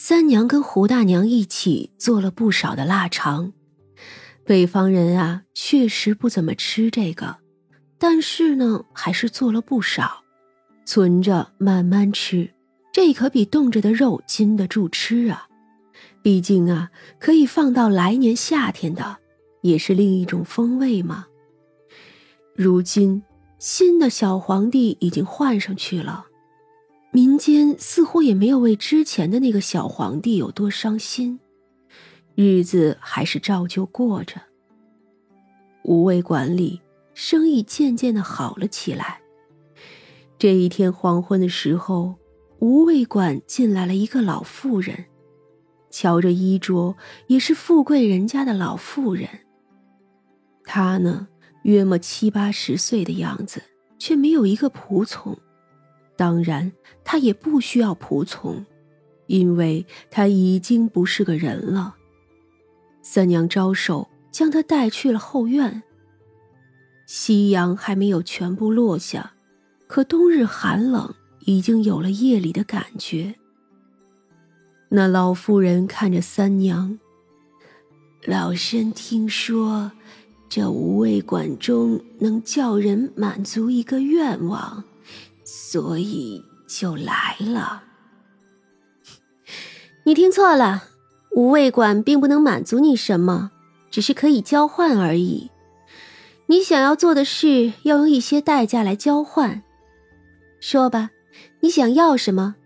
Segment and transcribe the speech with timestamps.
[0.00, 3.52] 三娘跟胡大娘一起做了不少的腊肠。
[4.44, 7.38] 北方人啊，确实不怎么吃这个，
[7.98, 10.22] 但是呢，还是做了不少，
[10.86, 12.48] 存着慢慢吃。
[12.92, 15.48] 这可比冻着的肉经得住吃啊！
[16.22, 19.18] 毕竟啊，可以放到来年夏天的，
[19.62, 21.26] 也是另一种风味嘛。
[22.54, 23.24] 如今
[23.58, 26.26] 新的小皇帝已经换上去了，
[27.10, 31.40] 民间似乎也没有为之前的那个小皇帝有多伤心。
[32.34, 34.40] 日子还是照旧过着。
[35.82, 36.80] 无味馆里
[37.14, 39.20] 生意渐渐的好了起来。
[40.38, 42.14] 这一天黄昏的时候，
[42.60, 45.06] 无味馆进来了一个老妇人，
[45.90, 46.94] 瞧着衣着
[47.26, 49.28] 也是富贵人家的老妇人。
[50.62, 51.26] 她呢，
[51.62, 53.62] 约莫七八十岁的样子，
[53.98, 55.36] 却没有一个仆从。
[56.18, 56.72] 当然，
[57.04, 58.66] 她也不需要仆从，
[59.28, 61.94] 因为她已经不是个人了。
[63.02, 65.84] 三娘招手，将她带去了后院。
[67.06, 69.34] 夕阳还没有全部落下，
[69.86, 71.14] 可冬日寒冷
[71.46, 73.36] 已经有了夜里的感觉。
[74.88, 76.98] 那老妇人看着三娘，
[78.26, 79.92] 老身听说，
[80.48, 84.82] 这无味馆中能叫人满足一个愿望，
[85.50, 87.82] 所以就来了。
[90.04, 90.84] 你听错了。
[91.30, 93.50] 无味馆并不能满足你什么，
[93.90, 95.50] 只是可以交换而已。
[96.46, 99.62] 你想要做的事要用一些代价来交换。
[100.60, 101.10] 说吧，
[101.60, 102.56] 你想要什么？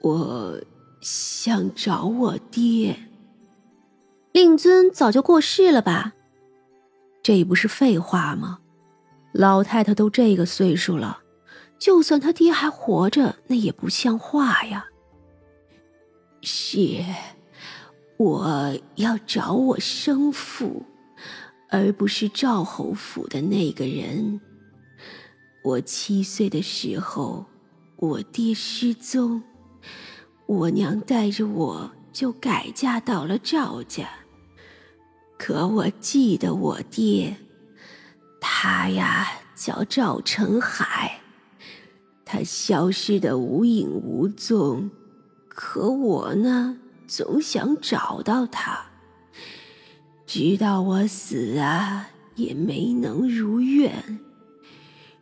[0.00, 0.60] 我
[1.02, 3.08] 想找我爹。
[4.32, 6.14] 令尊早就过世了吧？
[7.22, 8.60] 这不是废话吗？
[9.38, 11.20] 老太太都这个岁数了，
[11.78, 14.86] 就算他爹还活着，那也不像话呀。
[16.42, 17.04] 是，
[18.16, 20.84] 我要找我生父，
[21.70, 24.40] 而不是赵侯府的那个人。
[25.62, 27.46] 我七岁的时候，
[27.94, 29.40] 我爹失踪，
[30.46, 34.08] 我娘带着我就改嫁到了赵家。
[35.38, 37.36] 可我记得我爹，
[38.50, 41.20] 他呀叫赵成海，
[42.24, 44.90] 他消失的无影无踪。
[45.48, 48.86] 可我呢，总想找到他，
[50.26, 54.18] 直到我死啊，也没能如愿。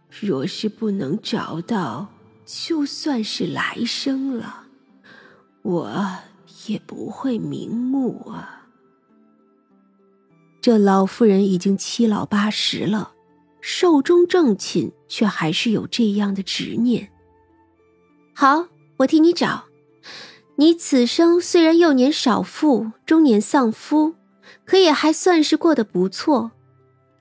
[0.09, 2.09] 若是不能找到，
[2.47, 4.69] 就算是来生了，
[5.63, 6.19] 我
[6.69, 8.69] 也不会瞑目啊。
[10.63, 13.13] 这老妇人已经七老八十了，
[13.69, 17.11] 寿终正寝，却还是有这样的执念。
[18.33, 18.69] 好，
[18.99, 19.65] 我替你找。
[20.55, 24.15] 你此生虽然幼年少妇，中年丧夫，
[24.65, 26.53] 可也还算是过得不错。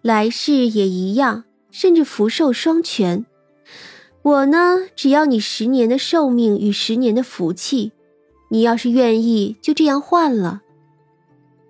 [0.04, 3.26] 来世也一样，甚至福寿双全。
[4.22, 7.92] 我呢，只要你十年的寿命与十年的福气。
[8.50, 10.62] 你要是愿意，就这样换了。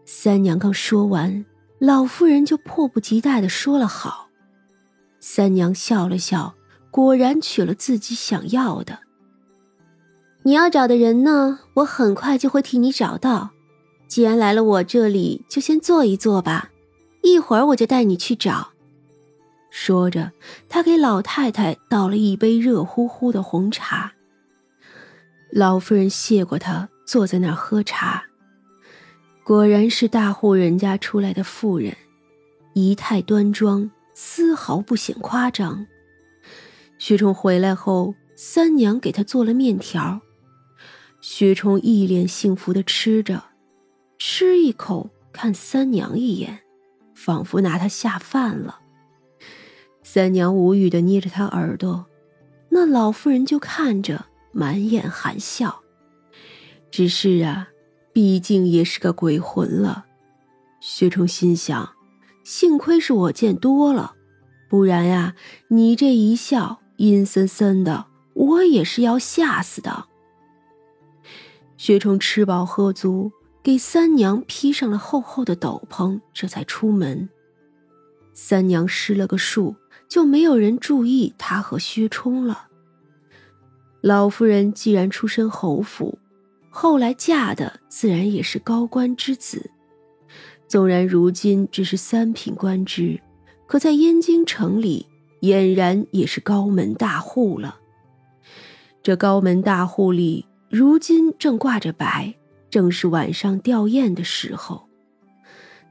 [0.04, 1.46] 三娘刚说完，
[1.80, 4.25] 老妇人就迫不及待的说了好。
[5.28, 6.54] 三娘笑了笑，
[6.92, 9.00] 果然取了自己想要的。
[10.44, 11.62] 你要找的人呢？
[11.74, 13.50] 我很快就会替你找到。
[14.08, 16.70] 既然来了我这里，就先坐一坐吧。
[17.24, 18.74] 一会儿我就带你去找。
[19.72, 20.32] 说着，
[20.70, 24.14] 他给老太太倒了一杯热乎乎的红茶。
[25.52, 28.24] 老夫人谢过他，坐在那儿喝茶。
[29.44, 31.98] 果然是大户人家出来的妇人，
[32.74, 35.86] 仪态端庄，丝毫不显夸张。
[36.98, 40.22] 薛冲回来后，三娘给他做了面条。
[41.22, 43.44] 薛冲一脸幸福的吃着，
[44.18, 46.62] 吃一口看三娘一眼，
[47.14, 48.80] 仿佛拿他下饭了。
[50.02, 52.06] 三娘无语的捏着他耳朵，
[52.70, 55.82] 那老妇人就看着，满眼含笑。
[56.90, 57.68] 只是啊，
[58.14, 60.06] 毕竟也是个鬼魂了。
[60.80, 61.95] 薛冲心想，
[62.46, 64.14] 幸亏是我见多了，
[64.70, 65.34] 不然呀，
[65.70, 68.06] 你这一笑，阴森森的，
[68.36, 70.06] 我也是要吓死的。
[71.76, 73.32] 薛冲吃饱喝足，
[73.64, 77.28] 给三娘披上了厚厚的斗篷，这才出门。
[78.36, 79.76] 三娘施了个术，
[80.08, 82.68] 就没有人注意他和薛冲了。
[84.02, 86.20] 老夫人既然出身侯府，
[86.70, 89.72] 后来嫁的自然也是高官之子。
[90.76, 93.22] 纵然如今只是三品官职，
[93.66, 95.08] 可在燕京城里，
[95.40, 97.80] 俨然也是高门大户了。
[99.02, 100.46] 这高门大户里。
[100.70, 102.36] 如今正挂着白，
[102.70, 104.86] 正是晚上吊唁的时候。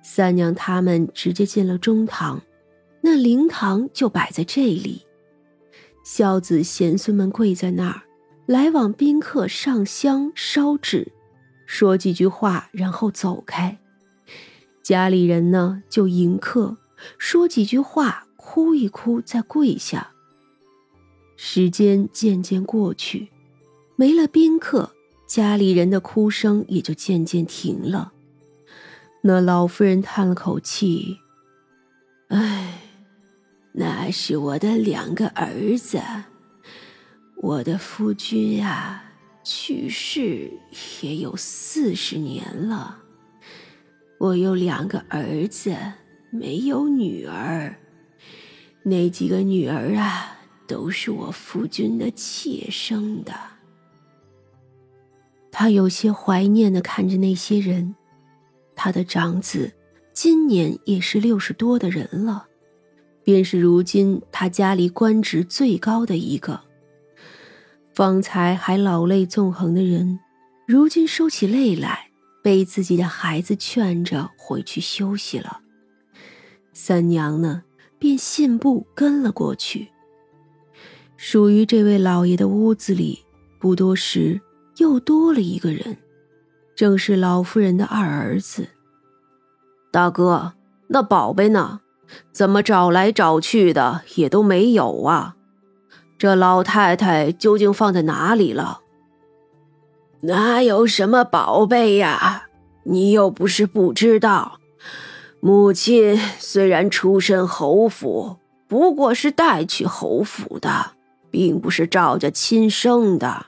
[0.02, 2.42] 三娘他们直接进了中堂，
[3.00, 5.00] 那灵堂就摆在这里。
[6.04, 8.02] 孝子贤孙们跪在那儿，
[8.44, 11.10] 来往宾客上香烧纸，
[11.64, 13.78] 说几句话，然后走开。
[14.84, 16.76] 家里人呢，就迎客，
[17.16, 20.10] 说几句话，哭一哭，再跪下。
[21.38, 23.30] 时间渐渐过去，
[23.96, 24.94] 没了宾客，
[25.26, 28.12] 家里人的哭声也就渐渐停了。
[29.22, 31.16] 那老妇人叹了口气
[32.28, 32.80] ：“唉。”
[33.76, 35.98] 那是我的两个儿子，
[37.38, 39.02] 我的夫君啊，
[39.42, 40.52] 去世
[41.00, 43.03] 也有四十年了。
[44.18, 45.76] 我有两个儿子，
[46.30, 47.74] 没有女儿。
[48.82, 53.32] 那几个女儿啊，都是我夫君的妾生的。
[55.50, 57.94] 他有些怀念的看着那些人，
[58.74, 59.72] 他的长子
[60.12, 62.46] 今年也是六十多的人了。
[63.22, 66.60] 便是如今他家里官职最高的一个。
[67.94, 70.18] 方才还老泪纵横的人，
[70.66, 72.03] 如今收起泪来，
[72.44, 75.60] 被自己的孩子劝着回去休息了。
[76.74, 77.62] 三娘呢，
[77.98, 79.88] 便信步跟了过去。
[81.16, 83.24] 属于这位老爷的屋子里，
[83.58, 84.42] 不多时
[84.76, 85.96] 又多了一个人，
[86.76, 88.68] 正是老夫人的二儿子。
[89.90, 90.52] 大哥，
[90.88, 91.80] 那宝贝呢？
[92.30, 95.36] 怎么找来找去的也都没有啊？
[96.18, 98.80] 这老太太究竟放在哪里了？
[100.22, 102.33] 哪有什么宝贝呀？
[102.84, 104.60] 你又不是不知道，
[105.40, 108.38] 母亲虽然出身侯府，
[108.68, 110.92] 不过是带去侯府的，
[111.30, 113.46] 并不是赵家亲生的。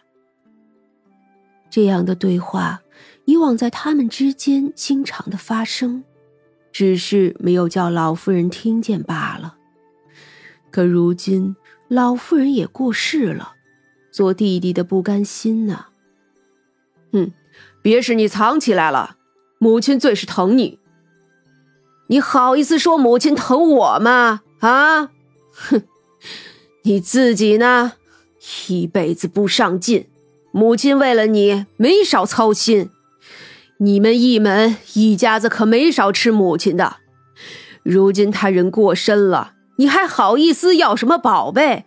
[1.70, 2.80] 这样的对话，
[3.26, 6.04] 以往在他们之间经常的发生。
[6.72, 9.56] 只是没有叫老夫人听见罢了。
[10.70, 11.56] 可如今
[11.88, 13.54] 老夫人也过世了，
[14.10, 15.86] 做弟弟的不甘心呐。
[17.12, 17.32] 哼，
[17.80, 19.15] 别是你藏起来了，
[19.58, 20.78] 母亲最是疼你。
[22.08, 24.42] 你好意思说母亲疼我吗？
[24.60, 25.10] 啊，
[25.50, 25.82] 哼，
[26.82, 27.94] 你自己呢，
[28.68, 30.08] 一辈子不上进，
[30.52, 32.90] 母亲为了你没少操心。
[33.78, 36.96] 你们一门一家子可没少吃母亲的，
[37.82, 41.84] 如今他人过身了，你还好意思要什么宝贝？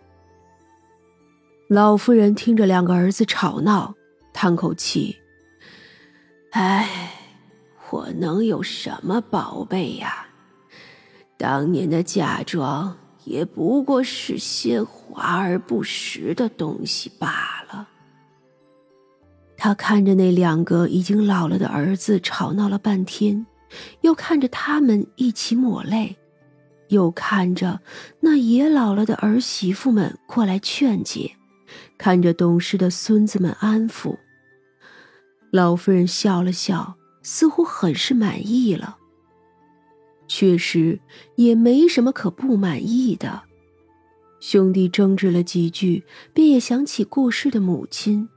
[1.68, 3.94] 老夫人听着两个儿子吵闹，
[4.32, 5.16] 叹口气
[6.52, 7.12] ：“唉，
[7.90, 10.26] 我能有什么宝贝呀？
[11.36, 17.88] 当年的嫁妆也不过是些华而不实的东西罢了。”
[19.56, 23.44] 他看着那两个已经老了的儿子吵闹了半天，
[24.00, 26.16] 又看着他们一起抹泪，
[26.88, 27.80] 又看着
[28.20, 31.36] 那也老了的儿媳妇们过来劝解，
[31.98, 34.16] 看着懂事的孙子们安抚。
[35.50, 38.96] 老夫人笑了笑，似乎很是满意了。
[40.28, 41.00] 确实
[41.36, 43.42] 也没什么可不满意的。
[44.38, 48.28] 兄弟争执了几句，便也想起过世的母亲。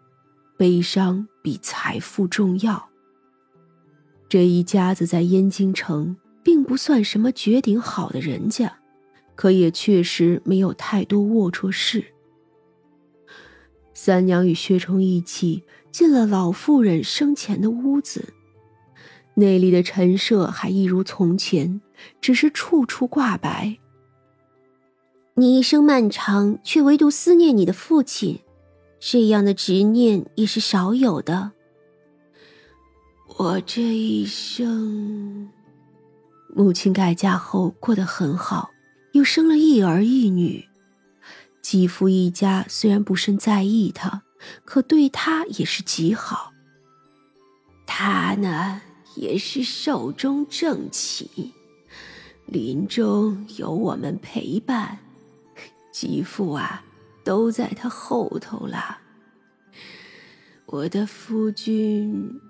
[0.57, 2.89] 悲伤比财富重要。
[4.29, 8.79] 这一家子在燕京城并不算什么绝顶好的人家，
[9.35, 12.05] 可也确实没有太多龌龊事。
[13.93, 18.33] 三娘与薛冲一起进了老妇人生前的屋子，
[19.35, 21.81] 那里的陈设还一如从前，
[22.21, 23.77] 只是处处挂白。
[25.35, 28.39] 你一生漫长，却唯独思念你的父亲。
[28.99, 31.51] 这样的执念也是少有的。
[33.37, 35.49] 我这一生，
[36.55, 38.69] 母亲改嫁后过得很好，
[39.13, 40.69] 又生了一儿一女。
[41.61, 44.21] 继父一家虽然不甚在意他，
[44.63, 46.51] 可对他也是极好。
[47.87, 48.81] 他呢，
[49.15, 51.27] 也是寿终正寝，
[52.45, 54.99] 临终有我们陪伴。
[55.91, 56.85] 继父啊。
[57.25, 58.97] 都在他后头了。
[60.65, 62.41] 我的夫君，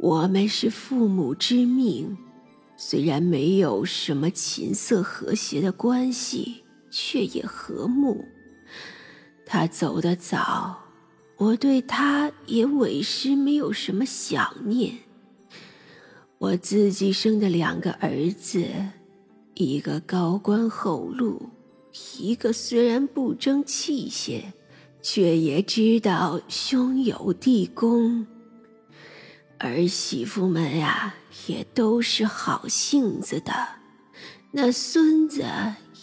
[0.00, 2.16] 我们是父母之命，
[2.76, 8.24] 虽然没有什么琴瑟和谐的关系，却也和睦。
[9.46, 10.80] 他走得早，
[11.36, 15.05] 我对他也委实没有什么想念。
[16.38, 18.66] 我自己生的两个儿子，
[19.54, 21.48] 一个高官厚禄。
[22.18, 24.52] 一个虽然不争气些，
[25.00, 28.26] 却也知道兄友弟恭。
[29.58, 31.14] 儿媳妇们呀，
[31.46, 33.52] 也都是好性子的，
[34.52, 35.42] 那孙子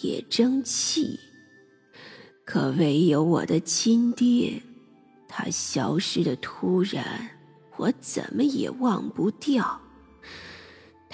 [0.02, 1.20] 也争气。
[2.44, 4.64] 可唯有我的亲爹，
[5.28, 7.30] 他消失的突然，
[7.78, 9.80] 我怎么也忘不掉。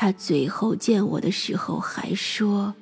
[0.01, 2.74] 他最后见我的时候还说：“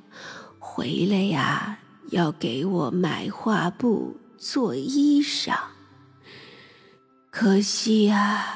[0.60, 1.80] 回来呀，
[2.12, 5.58] 要给我买画布做衣裳。”
[7.32, 8.54] 可惜呀。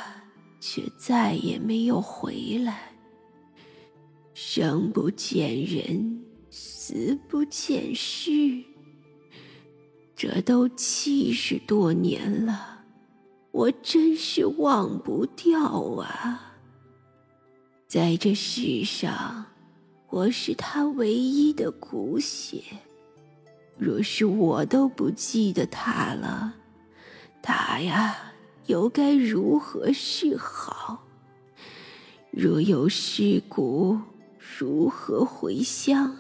[0.60, 2.94] 却再也没有回来。
[4.36, 8.64] 生不见人，死不见尸。
[10.16, 12.84] 这都七十多年了，
[13.50, 15.60] 我真是忘不掉
[15.96, 16.51] 啊！
[17.92, 19.48] 在这世上，
[20.08, 22.64] 我是他唯一的骨血。
[23.78, 26.54] 若是我都不记得他了，
[27.42, 28.16] 他呀。
[28.68, 31.04] 又该如何是好？
[32.30, 34.00] 若有尸骨，
[34.40, 36.16] 如何回乡？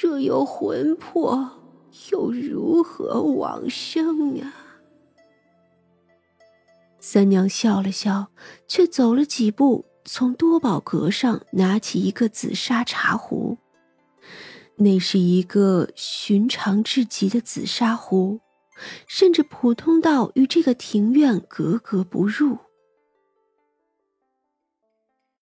[0.00, 1.50] 若有魂魄，
[2.10, 4.54] 又如何往生啊？
[6.98, 8.28] 三娘笑了笑，
[8.66, 13.58] 却走了几步，从多宝阁上拿起一个紫砂茶壶。
[14.76, 18.40] 那是一个寻常至极的紫砂壶。
[19.06, 22.58] 甚至普通到与这个庭院格格不入。